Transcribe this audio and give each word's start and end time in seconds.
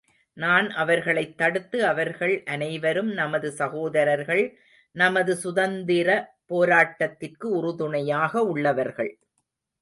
நான் 0.33 0.69
அவர்களைத் 0.69 1.37
தடுத்து 1.37 1.85
அவர்கள் 1.85 2.43
அனைவரும் 2.45 3.11
நமது 3.11 3.51
சகோதரர்கள், 3.51 4.57
நமது 4.91 5.35
சுதந்திர 5.35 6.09
போராட்டத்திற்கு 6.49 7.43
உறுதுணையாக 7.43 8.43
உள்ளவர்கள். 8.43 9.19